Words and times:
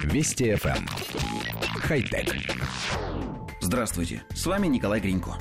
Вести 0.00 0.50
FM. 0.52 0.76
Эм. 0.76 0.86
Хай-тек. 1.80 2.34
Здравствуйте, 3.60 4.22
с 4.34 4.46
вами 4.46 4.66
Николай 4.66 5.00
Гринько. 5.00 5.36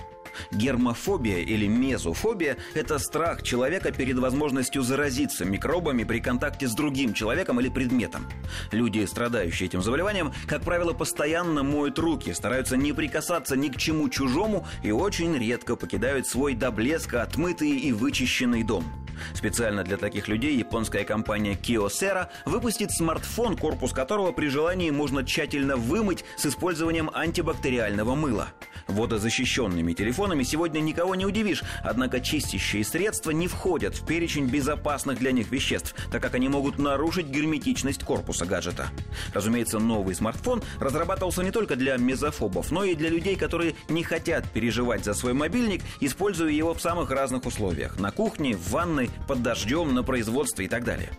Гермофобия 0.52 1.40
или 1.40 1.68
мезофобия– 1.68 2.58
это 2.74 3.00
страх 3.00 3.44
человека 3.44 3.92
перед 3.92 4.18
возможностью 4.18 4.82
заразиться 4.82 5.46
микробами 5.46 6.04
при 6.04 6.20
контакте 6.20 6.68
с 6.68 6.74
другим 6.74 7.14
человеком 7.14 7.60
или 7.60 7.70
предметом. 7.70 8.28
Люди, 8.72 9.06
страдающие 9.06 9.68
этим 9.68 9.82
заболеванием, 9.82 10.34
как 10.48 10.64
правило, 10.64 10.94
постоянно 10.94 11.64
моют 11.64 12.00
руки, 12.00 12.34
стараются 12.34 12.78
не 12.78 12.94
прикасаться 12.94 13.56
ни 13.56 13.70
к 13.70 13.78
чему 13.78 14.10
чужому 14.10 14.66
и 14.84 14.92
очень 14.92 15.38
редко 15.38 15.76
покидают 15.76 16.28
свой 16.28 16.56
до 16.56 16.72
блеска 16.72 17.24
отмытый 17.24 17.72
и 17.72 17.92
вычищенный 17.92 18.64
дом. 18.64 18.86
Специально 19.34 19.84
для 19.84 19.98
таких 19.98 20.28
людей 20.28 20.56
японская 20.56 21.04
компания 21.04 21.54
Kyocera 21.54 22.30
выпустит 22.46 22.92
смартфон, 22.92 23.58
корпус 23.58 23.92
которого 23.94 24.32
при 24.32 24.48
желании 24.48 24.90
можно 24.90 25.26
тщательно 25.26 25.76
вымыть 25.76 26.26
с 26.38 26.46
использованием 26.46 27.10
антибактериального 27.14 28.16
мыла. 28.16 28.50
Водозащищенными 28.88 29.94
телефонами 29.94 30.44
сегодня 30.44 30.80
никого 30.80 31.16
не 31.16 31.26
удивишь, 31.26 31.64
однако 31.84 32.20
чистящие 32.20 32.84
средства 32.84 33.32
не 33.32 33.48
входят 33.48 33.96
в 33.96 34.06
перечень 34.06 34.48
безопасных 34.48 35.20
для 35.20 35.32
них 35.32 35.50
веществ, 35.52 35.96
так 36.12 36.22
как 36.22 36.36
они 36.36 36.50
могут 36.50 36.78
нарушить 36.78 37.28
герметичность 37.28 38.04
корпуса 38.04 38.46
гаджета. 38.46 38.90
Разумеется, 39.34 39.80
новый 39.80 40.16
смартфон 40.16 40.62
разрабатывался 40.80 41.44
не 41.44 41.52
только 41.52 41.76
для 41.76 41.98
мезофобов, 41.98 42.72
но 42.72 42.84
и 42.84 42.96
для 42.96 43.10
людей, 43.10 43.36
которые 43.36 43.76
не 43.88 44.04
хотят 44.04 44.50
переживать 44.52 45.06
за 45.06 45.14
свой 45.14 45.34
мобильник, 45.34 45.82
используя 46.00 46.52
его 46.52 46.74
в 46.74 46.82
самых 46.82 47.12
разных 47.12 47.46
условиях– 47.46 48.00
на 48.00 48.12
кухне, 48.12 48.56
в 48.56 48.72
ванной, 48.72 49.01
под 49.28 49.42
дождем, 49.42 49.94
на 49.94 50.04
производстве 50.04 50.66
и 50.66 50.68
так 50.68 50.84
далее. 50.84 51.10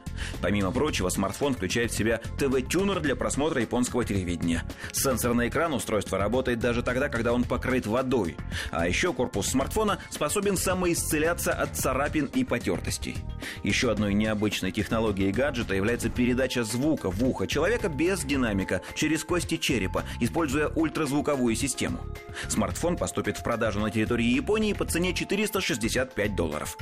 Помимо 0.41 0.71
прочего, 0.71 1.09
смартфон 1.09 1.55
включает 1.55 1.91
в 1.91 1.97
себя 1.97 2.21
ТВ-тюнер 2.39 3.01
для 3.01 3.17
просмотра 3.17 3.61
японского 3.61 4.05
телевидения. 4.05 4.65
Сенсорный 4.93 5.49
экран 5.49 5.73
устройства 5.73 6.19
работает 6.19 6.59
даже 6.59 6.83
тогда, 6.83 7.09
когда 7.09 7.33
он 7.33 7.45
покрыт 7.45 7.87
водой. 7.87 8.37
А 8.71 8.87
еще 8.87 9.13
корпус 9.13 9.49
смартфона 9.49 9.99
способен 10.11 10.57
самоисцеляться 10.57 11.53
от 11.53 11.77
царапин 11.77 12.27
и 12.27 12.45
потертостей. 12.45 13.17
Еще 13.63 13.91
одной 13.91 14.15
необычной 14.15 14.73
технологией 14.73 15.33
гаджета 15.33 15.75
является 15.75 16.09
передача 16.09 16.65
звука 16.65 17.11
в 17.11 17.25
ухо 17.25 17.47
человека 17.47 17.89
без 17.89 18.23
динамика 18.25 18.83
через 18.95 19.25
кости 19.25 19.57
черепа, 19.57 20.05
используя 20.21 20.69
ультразвуковую 20.69 21.55
систему. 21.57 22.01
Смартфон 22.49 22.97
поступит 22.97 23.39
в 23.39 23.43
продажу 23.43 23.81
на 23.81 23.91
территории 23.91 24.27
Японии 24.27 24.73
по 24.73 24.85
цене 24.85 25.15
465 25.15 26.37
долларов. 26.37 26.77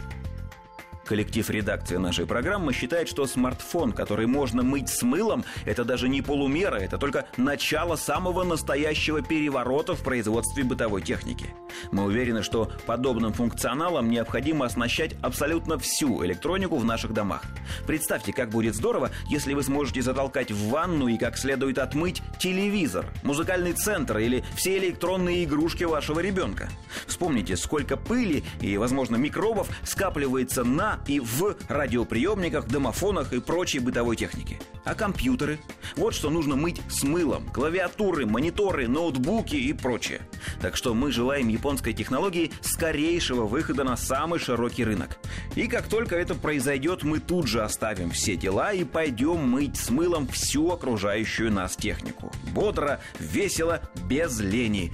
Коллектив 1.10 1.50
редакции 1.50 1.96
нашей 1.96 2.24
программы 2.24 2.72
считает, 2.72 3.08
что 3.08 3.26
смартфон, 3.26 3.90
который 3.90 4.28
можно 4.28 4.62
мыть 4.62 4.88
с 4.88 5.02
мылом, 5.02 5.44
это 5.64 5.84
даже 5.84 6.08
не 6.08 6.22
полумера, 6.22 6.76
это 6.76 6.98
только 6.98 7.26
начало 7.36 7.96
самого 7.96 8.44
настоящего 8.44 9.20
переворота 9.20 9.96
в 9.96 10.04
производстве 10.04 10.62
бытовой 10.62 11.02
техники. 11.02 11.46
Мы 11.90 12.04
уверены, 12.04 12.44
что 12.44 12.70
подобным 12.86 13.32
функционалом 13.32 14.08
необходимо 14.08 14.66
оснащать 14.66 15.16
абсолютно 15.20 15.80
всю 15.80 16.24
электронику 16.24 16.76
в 16.76 16.84
наших 16.84 17.12
домах. 17.12 17.42
Представьте, 17.88 18.32
как 18.32 18.50
будет 18.50 18.76
здорово, 18.76 19.10
если 19.28 19.52
вы 19.54 19.64
сможете 19.64 20.02
затолкать 20.02 20.52
в 20.52 20.68
ванну 20.68 21.08
и 21.08 21.18
как 21.18 21.36
следует 21.36 21.78
отмыть 21.78 22.22
телевизор, 22.38 23.04
музыкальный 23.24 23.72
центр 23.72 24.18
или 24.18 24.44
все 24.54 24.78
электронные 24.78 25.42
игрушки 25.42 25.82
вашего 25.82 26.20
ребенка. 26.20 26.68
Вспомните, 27.08 27.56
сколько 27.56 27.96
пыли 27.96 28.44
и, 28.60 28.76
возможно, 28.76 29.16
микробов 29.16 29.68
скапливается 29.82 30.62
на 30.62 30.99
и 31.06 31.20
в 31.20 31.56
радиоприемниках, 31.68 32.66
домофонах 32.66 33.32
и 33.32 33.40
прочей 33.40 33.78
бытовой 33.78 34.16
технике. 34.16 34.58
А 34.84 34.94
компьютеры? 34.94 35.58
Вот 35.96 36.14
что 36.14 36.30
нужно 36.30 36.56
мыть 36.56 36.80
с 36.88 37.02
мылом. 37.02 37.48
Клавиатуры, 37.48 38.26
мониторы, 38.26 38.88
ноутбуки 38.88 39.56
и 39.56 39.72
прочее. 39.72 40.22
Так 40.60 40.76
что 40.76 40.94
мы 40.94 41.12
желаем 41.12 41.48
японской 41.48 41.92
технологии 41.92 42.52
скорейшего 42.60 43.46
выхода 43.46 43.84
на 43.84 43.96
самый 43.96 44.38
широкий 44.38 44.84
рынок. 44.84 45.18
И 45.54 45.66
как 45.66 45.88
только 45.88 46.16
это 46.16 46.34
произойдет, 46.34 47.02
мы 47.02 47.20
тут 47.20 47.46
же 47.46 47.62
оставим 47.62 48.10
все 48.10 48.36
дела 48.36 48.72
и 48.72 48.84
пойдем 48.84 49.48
мыть 49.48 49.76
с 49.76 49.90
мылом 49.90 50.28
всю 50.28 50.70
окружающую 50.70 51.52
нас 51.52 51.76
технику. 51.76 52.32
Бодро, 52.52 53.00
весело, 53.18 53.80
без 54.06 54.40
лени. 54.40 54.92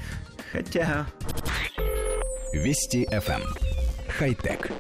Хотя... 0.53 1.07
Вести 2.53 3.07
FM. 3.11 3.43
Эм. 3.43 3.55
Хай-тек. 4.09 4.71